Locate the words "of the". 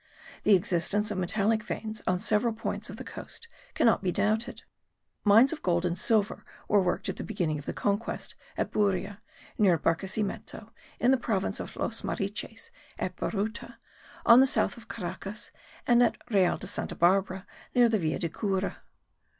2.89-3.03, 7.59-7.71